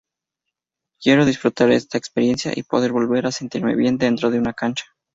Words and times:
Quiero 0.99 1.25
disfrutar 1.25 1.69
esta 1.69 1.95
experiencia 1.95 2.51
y 2.55 2.63
poder 2.63 2.91
volver 2.91 3.27
a 3.27 3.31
sentirme 3.31 3.75
bien 3.75 3.97
adentro 3.99 4.31
de 4.31 4.39
una 4.39 4.53
cancha. 4.53 4.85